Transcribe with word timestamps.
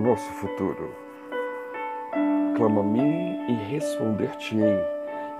nosso 0.00 0.30
futuro. 0.32 0.90
Clama 2.56 2.80
a 2.80 2.84
mim 2.84 3.38
e 3.48 3.52
responder-te-ei, 3.70 4.78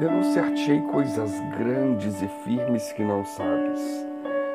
anunciar-te-ei 0.07 0.81
coisas 0.83 1.33
grandes 1.59 2.21
e 2.23 2.29
firmes 2.45 2.93
que 2.93 3.03
não 3.03 3.25
sabes. 3.25 3.81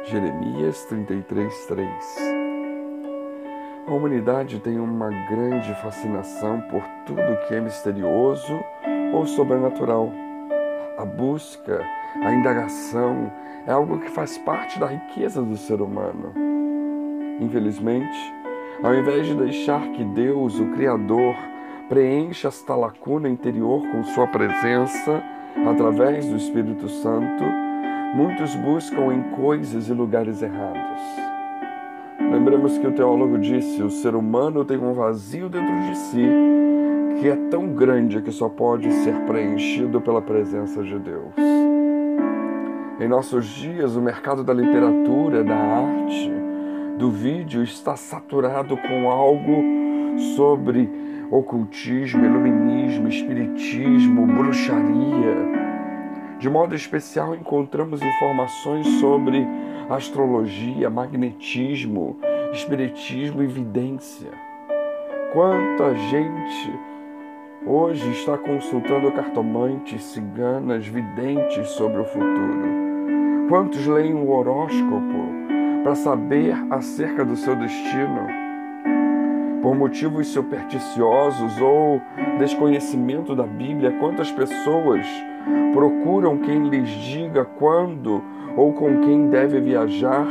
Jeremias 0.05 0.85
33, 0.85 1.65
3 1.65 1.89
A 3.87 3.91
humanidade 3.91 4.60
tem 4.60 4.79
uma 4.79 5.10
grande 5.29 5.73
fascinação 5.81 6.62
por 6.69 6.83
tudo 7.06 7.47
que 7.47 7.56
é 7.56 7.62
misterioso 7.62 8.63
ou 9.13 9.26
sobrenatural. 9.26 10.12
A 10.97 11.06
busca, 11.06 11.83
a 12.24 12.31
indagação 12.31 13.31
é 13.65 13.72
algo 13.72 13.99
que 13.99 14.10
faz 14.10 14.37
parte 14.37 14.79
da 14.79 14.85
riqueza 14.85 15.42
do 15.42 15.58
ser 15.58 15.81
humano. 15.81 16.31
Infelizmente, 17.39 18.33
ao 18.84 18.93
invés 18.93 19.27
de 19.27 19.35
deixar 19.35 19.81
que 19.91 20.03
Deus, 20.03 20.59
o 20.59 20.65
Criador, 20.71 21.35
preencha 21.89 22.47
esta 22.47 22.75
lacuna 22.75 23.29
interior 23.29 23.81
com 23.91 24.03
Sua 24.03 24.27
presença 24.27 25.23
através 25.67 26.27
do 26.27 26.35
Espírito 26.35 26.89
Santo, 26.89 27.43
muitos 28.15 28.55
buscam 28.55 29.13
em 29.13 29.21
coisas 29.35 29.88
e 29.88 29.93
lugares 29.93 30.41
errados. 30.41 31.01
Lembremos 32.20 32.77
que 32.77 32.88
o 32.88 32.91
teólogo 32.91 33.38
disse: 33.38 33.81
o 33.84 33.89
ser 33.89 34.15
humano 34.15 34.65
tem 34.65 34.77
um 34.77 34.93
vazio 34.93 35.49
dentro 35.49 35.79
de 35.81 35.98
si 35.98 36.29
que 37.20 37.29
é 37.29 37.35
tão 37.49 37.67
grande 37.70 38.21
que 38.21 38.31
só 38.31 38.49
pode 38.49 38.91
ser 38.91 39.15
preenchido 39.21 40.01
pela 40.01 40.21
presença 40.21 40.84
de 40.84 40.99
Deus. 40.99 41.34
Em 42.99 43.07
nossos 43.07 43.45
dias, 43.45 43.95
o 43.95 44.01
mercado 44.01 44.43
da 44.43 44.53
literatura, 44.53 45.43
da 45.43 45.55
arte, 45.55 46.31
do 46.98 47.12
vídeo 47.12 47.62
está 47.62 47.98
saturado 47.98 48.77
com 48.77 49.10
algo 49.10 49.63
sobre 50.35 50.90
ocultismo, 51.29 52.24
iluminismo, 52.24 53.10
espiritismo, 53.10 54.26
bruxaria. 54.26 55.35
De 56.40 56.49
modo 56.49 56.74
especial, 56.74 57.35
encontramos 57.35 58.02
informações 58.02 58.87
sobre 58.99 59.46
astrologia, 59.90 60.90
magnetismo, 60.90 62.18
espiritismo 62.54 63.43
e 63.43 63.48
vidência. 63.48 64.32
Quanta 65.34 65.94
gente 65.96 66.80
hoje 67.66 68.09
está 68.12 68.38
consultando 68.38 69.12
cartomantes, 69.12 70.02
ciganas, 70.02 70.88
videntes 70.88 71.68
sobre 71.70 72.00
o 72.00 72.06
futuro. 72.06 72.86
Quantos 73.50 73.86
leem 73.86 74.14
o 74.14 74.30
horóscopo 74.30 75.45
para 75.86 75.94
saber 75.94 76.55
acerca 76.72 77.23
do 77.23 77.36
seu 77.36 77.55
destino. 77.55 78.28
Por 79.61 79.75
motivos 79.75 80.25
supersticiosos 80.30 81.61
ou 81.61 82.02
desconhecimento 82.39 83.36
da 83.36 83.44
Bíblia, 83.44 83.91
quantas 84.00 84.31
pessoas 84.31 85.06
procuram 85.73 86.39
quem 86.39 86.69
lhes 86.69 86.89
diga 86.89 87.45
quando 87.45 88.23
ou 88.58 88.73
com 88.73 89.02
quem 89.02 89.30
deve 89.30 89.61
viajar 89.61 90.25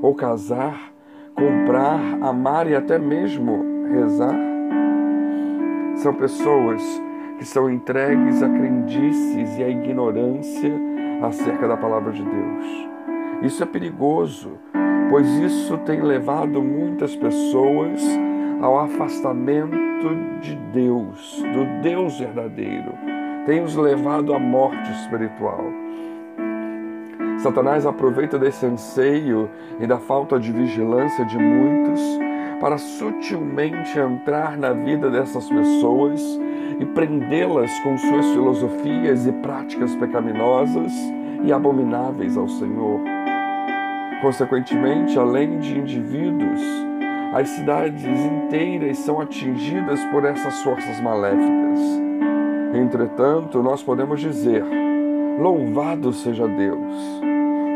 ou 0.00 0.14
casar, 0.14 0.90
comprar, 1.34 2.00
amar 2.22 2.66
e 2.66 2.74
até 2.74 2.98
mesmo 2.98 3.62
rezar? 3.92 4.38
São 5.96 6.14
pessoas 6.14 6.82
que 7.36 7.44
são 7.44 7.68
entregues 7.68 8.42
a 8.42 8.48
crendices 8.48 9.58
e 9.58 9.64
a 9.64 9.68
ignorância 9.68 10.72
acerca 11.22 11.68
da 11.68 11.76
palavra 11.76 12.10
de 12.10 12.22
Deus. 12.22 12.88
Isso 13.42 13.62
é 13.62 13.66
perigoso, 13.66 14.52
pois 15.14 15.28
isso 15.28 15.78
tem 15.78 16.02
levado 16.02 16.60
muitas 16.60 17.14
pessoas 17.14 18.02
ao 18.60 18.80
afastamento 18.80 20.08
de 20.40 20.56
Deus, 20.72 21.40
do 21.52 21.82
Deus 21.82 22.18
verdadeiro, 22.18 22.92
tem 23.46 23.62
os 23.62 23.76
levado 23.76 24.34
à 24.34 24.40
morte 24.40 24.90
espiritual. 24.90 25.66
Satanás 27.38 27.86
aproveita 27.86 28.40
desse 28.40 28.66
anseio 28.66 29.48
e 29.78 29.86
da 29.86 29.98
falta 29.98 30.36
de 30.40 30.50
vigilância 30.50 31.24
de 31.24 31.38
muitos 31.38 32.00
para 32.60 32.76
sutilmente 32.76 33.96
entrar 33.96 34.58
na 34.58 34.72
vida 34.72 35.08
dessas 35.12 35.48
pessoas 35.48 36.20
e 36.80 36.84
prendê-las 36.86 37.70
com 37.84 37.96
suas 37.96 38.26
filosofias 38.32 39.28
e 39.28 39.32
práticas 39.34 39.94
pecaminosas 39.94 40.92
e 41.44 41.52
abomináveis 41.52 42.36
ao 42.36 42.48
Senhor. 42.48 43.13
Consequentemente, 44.24 45.18
além 45.18 45.58
de 45.58 45.78
indivíduos, 45.78 46.62
as 47.34 47.46
cidades 47.46 48.02
inteiras 48.02 48.96
são 49.00 49.20
atingidas 49.20 50.02
por 50.06 50.24
essas 50.24 50.62
forças 50.62 50.98
maléficas. 51.02 51.78
Entretanto, 52.72 53.62
nós 53.62 53.82
podemos 53.82 54.22
dizer: 54.22 54.64
Louvado 55.38 56.10
seja 56.10 56.48
Deus! 56.48 56.94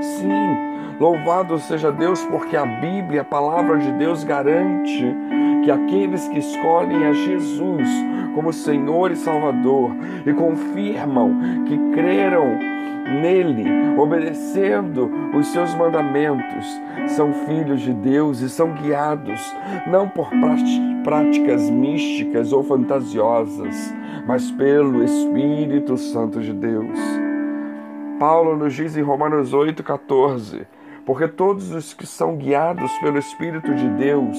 Sim, 0.00 0.96
louvado 0.98 1.58
seja 1.58 1.92
Deus, 1.92 2.24
porque 2.24 2.56
a 2.56 2.64
Bíblia, 2.64 3.20
a 3.20 3.24
palavra 3.24 3.76
de 3.76 3.92
Deus, 3.92 4.24
garante 4.24 5.04
que 5.62 5.70
aqueles 5.70 6.26
que 6.28 6.38
escolhem 6.38 7.04
a 7.04 7.12
Jesus 7.12 7.88
como 8.34 8.54
Senhor 8.54 9.10
e 9.10 9.16
Salvador 9.16 9.90
e 10.24 10.32
confirmam 10.32 11.64
que 11.66 11.76
creram 11.92 12.58
nele, 13.08 13.64
obedecendo 13.98 15.10
os 15.34 15.46
seus 15.48 15.74
mandamentos, 15.74 16.66
são 17.08 17.32
filhos 17.32 17.80
de 17.80 17.92
Deus 17.92 18.40
e 18.40 18.48
são 18.48 18.72
guiados 18.72 19.54
não 19.86 20.08
por 20.08 20.30
práticas 21.02 21.70
místicas 21.70 22.52
ou 22.52 22.62
fantasiosas, 22.62 23.94
mas 24.26 24.50
pelo 24.50 25.02
Espírito 25.02 25.96
Santo 25.96 26.40
de 26.40 26.52
Deus. 26.52 26.98
Paulo 28.18 28.56
nos 28.56 28.74
diz 28.74 28.96
em 28.96 29.02
Romanos 29.02 29.54
8,14: 29.54 30.66
Porque 31.06 31.28
todos 31.28 31.70
os 31.72 31.94
que 31.94 32.06
são 32.06 32.36
guiados 32.36 32.90
pelo 32.98 33.18
Espírito 33.18 33.74
de 33.74 33.88
Deus, 33.90 34.36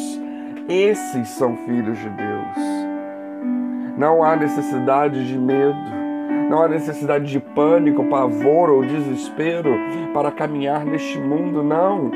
esses 0.68 1.30
são 1.30 1.56
filhos 1.66 1.98
de 1.98 2.10
Deus. 2.10 2.90
Não 3.98 4.24
há 4.24 4.36
necessidade 4.36 5.28
de 5.28 5.38
medo, 5.38 5.99
não 6.50 6.64
há 6.64 6.68
necessidade 6.68 7.26
de 7.26 7.40
pânico, 7.40 8.04
pavor 8.06 8.72
ou 8.72 8.84
desespero 8.84 9.70
para 10.14 10.32
caminhar 10.32 10.84
neste 10.84 11.20
mundo, 11.20 11.62
não. 11.62 12.12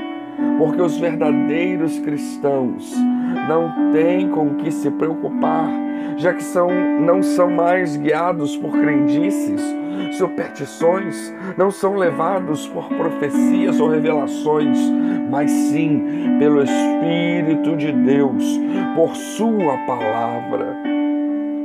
Porque 0.58 0.82
os 0.82 0.98
verdadeiros 0.98 2.00
cristãos 2.00 2.92
não 3.48 3.92
têm 3.92 4.30
com 4.30 4.56
que 4.56 4.72
se 4.72 4.90
preocupar, 4.90 5.70
já 6.18 6.34
que 6.34 6.44
são, 6.44 6.70
não 7.00 7.22
são 7.22 7.52
mais 7.52 7.96
guiados 7.96 8.58
por 8.58 8.72
crendices, 8.72 9.62
superstições, 10.18 11.34
não 11.56 11.70
são 11.70 11.96
levados 11.96 12.68
por 12.68 12.88
profecias 12.90 13.80
ou 13.80 13.90
revelações, 13.90 14.80
mas 15.30 15.52
sim 15.52 16.38
pelo 16.40 16.64
Espírito 16.64 17.76
de 17.78 17.92
Deus, 17.92 18.60
por 18.96 19.16
Sua 19.16 19.78
palavra. 19.86 20.76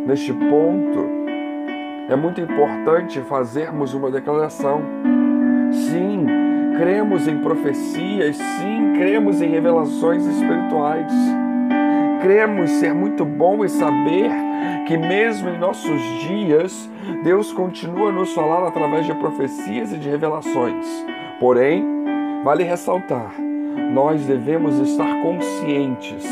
Neste 0.07 0.33
ponto, 0.33 1.18
é 2.09 2.17
muito 2.17 2.41
importante 2.41 3.21
fazermos 3.21 3.93
uma 3.93 4.11
declaração. 4.11 4.81
Sim, 5.71 6.25
cremos 6.79 7.29
em 7.29 7.39
profecias, 7.39 8.37
sim, 8.37 8.95
cremos 8.97 9.43
em 9.43 9.51
revelações 9.51 10.25
espirituais. 10.25 11.13
Cremos 12.23 12.71
ser 12.71 12.95
muito 12.95 13.25
bom 13.27 13.63
e 13.63 13.69
saber 13.69 14.31
que, 14.87 14.97
mesmo 14.97 15.51
em 15.51 15.59
nossos 15.59 16.01
dias, 16.27 16.91
Deus 17.23 17.53
continua 17.53 18.09
a 18.09 18.13
nos 18.13 18.33
falar 18.33 18.67
através 18.67 19.05
de 19.05 19.15
profecias 19.15 19.93
e 19.93 19.99
de 19.99 20.09
revelações. 20.09 20.87
Porém, 21.39 21.85
vale 22.43 22.65
ressaltar, 22.65 23.35
nós 23.93 24.25
devemos 24.25 24.79
estar 24.79 25.23
conscientes 25.23 26.27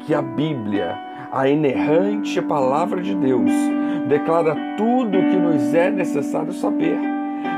que 0.00 0.14
a 0.14 0.22
Bíblia, 0.22 0.96
a 1.32 1.48
inerrante 1.48 2.40
palavra 2.40 3.02
de 3.02 3.14
Deus, 3.14 3.50
declara 4.10 4.56
tudo 4.76 5.18
o 5.18 5.30
que 5.30 5.36
nos 5.36 5.72
é 5.72 5.88
necessário 5.88 6.52
saber. 6.52 6.98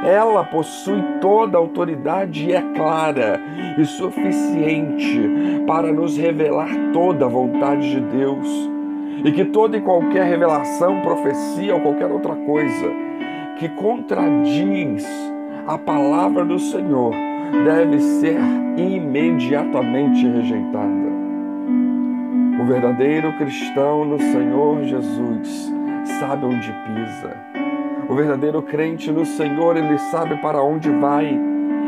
Ela 0.04 0.44
possui 0.44 1.02
toda 1.20 1.56
a 1.56 1.60
autoridade 1.60 2.46
e 2.46 2.52
é 2.52 2.60
clara 2.74 3.40
e 3.78 3.84
suficiente 3.84 5.30
para 5.66 5.92
nos 5.92 6.16
revelar 6.16 6.68
toda 6.92 7.24
a 7.24 7.28
vontade 7.28 7.90
de 7.90 8.00
Deus. 8.00 8.70
E 9.24 9.32
que 9.32 9.46
toda 9.46 9.76
e 9.76 9.80
qualquer 9.80 10.24
revelação, 10.24 11.00
profecia 11.00 11.74
ou 11.74 11.80
qualquer 11.80 12.10
outra 12.10 12.34
coisa 12.34 12.90
que 13.58 13.68
contradiz 13.70 15.06
a 15.66 15.78
palavra 15.78 16.44
do 16.44 16.58
Senhor 16.58 17.14
deve 17.64 17.98
ser 18.00 18.38
imediatamente 18.76 20.26
rejeitada. 20.26 21.12
O 22.60 22.64
verdadeiro 22.64 23.32
cristão 23.38 24.04
no 24.04 24.18
Senhor 24.18 24.82
Jesus 24.84 25.81
sabe 26.04 26.44
onde 26.44 26.72
pisa. 26.72 27.36
O 28.08 28.14
verdadeiro 28.14 28.62
crente 28.62 29.10
no 29.10 29.24
Senhor, 29.24 29.76
ele 29.76 29.98
sabe 29.98 30.36
para 30.36 30.62
onde 30.62 30.90
vai. 30.90 31.38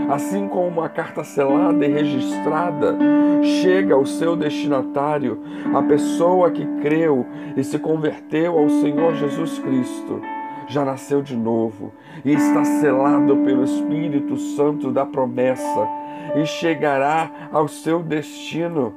assim 0.09 0.49
como 0.49 0.69
uma 0.69 0.89
carta 0.89 1.25
selada 1.25 1.85
e 1.85 1.89
registrada 1.89 2.97
chega 3.43 3.95
ao 3.95 4.05
seu 4.05 4.37
destinatário, 4.37 5.41
a 5.75 5.83
pessoa 5.83 6.51
que 6.51 6.65
creu 6.83 7.27
e 7.57 7.65
se 7.65 7.79
converteu 7.79 8.59
ao 8.59 8.69
Senhor 8.69 9.15
Jesus 9.15 9.59
Cristo, 9.59 10.21
já 10.67 10.85
nasceu 10.85 11.23
de 11.23 11.37
novo 11.37 11.93
e 12.25 12.33
está 12.33 12.65
selado 12.65 13.37
pelo 13.39 13.65
Espírito 13.65 14.37
Santo 14.37 14.91
da 14.91 15.05
promessa 15.05 15.89
e 16.37 16.45
chegará 16.47 17.31
ao 17.53 17.69
seu 17.69 18.03
destino 18.03 18.95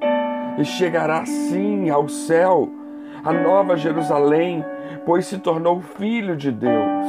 e 0.58 0.66
chegará 0.66 1.26
sim 1.26 1.90
ao 1.90 2.08
céu, 2.10 2.70
a 3.24 3.32
nova 3.32 3.76
Jerusalém, 3.78 4.64
pois 5.06 5.26
se 5.26 5.38
tornou 5.40 5.82
filho 5.82 6.36
de 6.36 6.52
Deus. 6.52 7.08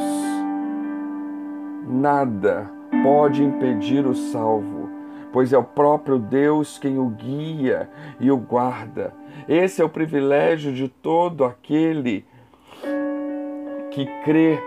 Nada 1.88 2.70
pode 3.02 3.42
impedir 3.42 4.06
o 4.06 4.14
salvo, 4.14 4.88
pois 5.32 5.52
é 5.52 5.58
o 5.58 5.64
próprio 5.64 6.18
Deus 6.18 6.78
quem 6.78 6.98
o 6.98 7.08
guia 7.08 7.88
e 8.20 8.30
o 8.30 8.36
guarda. 8.36 9.12
Esse 9.48 9.80
é 9.80 9.84
o 9.84 9.88
privilégio 9.88 10.72
de 10.72 10.88
todo 10.88 11.44
aquele 11.44 12.24
que 13.90 14.06
crê 14.24 14.58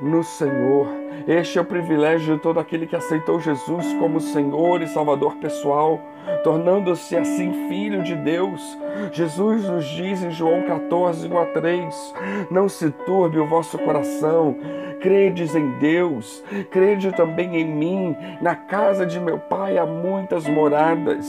no 0.00 0.22
Senhor. 0.22 0.88
Este 1.26 1.58
é 1.58 1.60
o 1.60 1.64
privilégio 1.64 2.34
de 2.34 2.42
todo 2.42 2.58
aquele 2.58 2.86
que 2.86 2.96
aceitou 2.96 3.40
Jesus 3.40 3.92
como 3.94 4.20
Senhor 4.20 4.80
e 4.80 4.86
Salvador 4.86 5.36
pessoal, 5.36 6.00
tornando-se 6.42 7.16
assim 7.16 7.68
filho 7.68 8.02
de 8.02 8.14
Deus. 8.14 8.78
Jesus 9.12 9.64
nos 9.64 9.84
diz 9.84 10.22
em 10.22 10.30
João 10.30 10.62
14, 10.62 11.28
1 11.28 11.38
a 11.38 11.46
3: 11.46 12.14
Não 12.50 12.68
se 12.68 12.90
turbe 12.90 13.38
o 13.38 13.46
vosso 13.46 13.78
coração, 13.78 14.56
credes 15.00 15.54
em 15.54 15.78
Deus, 15.78 16.42
crede 16.70 17.12
também 17.12 17.56
em 17.56 17.64
mim. 17.64 18.16
Na 18.40 18.54
casa 18.54 19.04
de 19.04 19.20
meu 19.20 19.38
pai 19.38 19.76
há 19.76 19.84
muitas 19.84 20.46
moradas. 20.46 21.26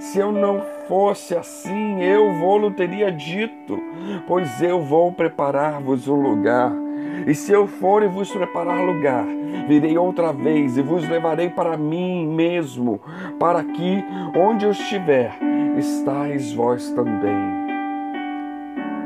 Se 0.00 0.18
eu 0.18 0.32
não 0.32 0.62
fosse 0.88 1.36
assim, 1.36 2.02
eu 2.02 2.32
vou-lo 2.34 2.70
teria 2.70 3.10
dito, 3.12 3.78
pois 4.26 4.62
eu 4.62 4.80
vou 4.82 5.12
preparar-vos 5.12 6.08
um 6.08 6.14
lugar. 6.14 6.83
E 7.26 7.34
se 7.34 7.52
eu 7.52 7.66
for 7.66 8.02
e 8.02 8.08
vos 8.08 8.30
preparar 8.30 8.84
lugar, 8.84 9.24
virei 9.66 9.96
outra 9.96 10.32
vez 10.32 10.76
e 10.76 10.82
vos 10.82 11.08
levarei 11.08 11.48
para 11.48 11.76
mim 11.76 12.26
mesmo, 12.26 13.00
para 13.38 13.64
que, 13.64 14.04
onde 14.36 14.64
eu 14.66 14.72
estiver, 14.72 15.34
estáis 15.78 16.52
vós 16.52 16.90
também. 16.90 17.64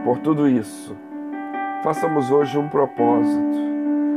Por 0.05 0.19
tudo 0.19 0.49
isso, 0.49 0.97
façamos 1.83 2.31
hoje 2.31 2.59
um 2.59 2.69
propósito. 2.69 3.59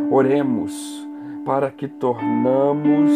Oremos 0.10 1.08
para 1.46 1.70
que 1.72 1.88
tornamos, 1.88 3.12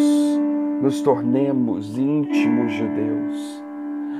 nos 0.80 1.00
tornemos 1.00 1.98
íntimos 1.98 2.72
de 2.72 2.88
Deus. 2.88 3.65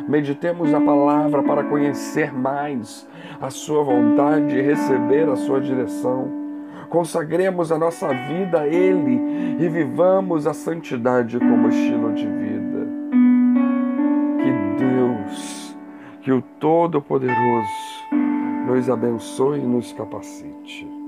Meditemos 0.09 0.73
a 0.73 0.81
palavra 0.81 1.43
para 1.43 1.65
conhecer 1.65 2.33
mais 2.33 3.09
a 3.41 3.51
sua 3.51 3.83
vontade 3.83 4.57
e 4.57 4.63
receber 4.63 5.29
a 5.29 5.37
sua 5.37 5.61
direção 5.61 6.47
consagremos 6.89 7.71
a 7.73 7.79
nossa 7.79 8.09
vida 8.09 8.61
a 8.61 8.67
Ele 8.67 9.21
e 9.59 9.69
vivamos 9.69 10.47
a 10.47 10.55
santidade 10.55 11.39
como 11.39 11.69
estilo 11.69 12.13
de 12.15 12.27
vida. 12.27 12.87
Que 14.39 14.85
Deus, 14.85 15.77
que 16.23 16.33
o 16.33 16.43
Todo-Poderoso 16.43 17.67
nos 18.67 18.91
abençoe 18.91 19.61
e 19.61 19.67
nos 19.67 19.93
capacite. 19.93 21.06